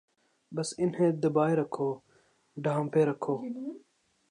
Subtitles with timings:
[0.51, 1.89] بس انہیں دبائے رکھو،
[2.57, 3.35] ڈھانپے رکھو۔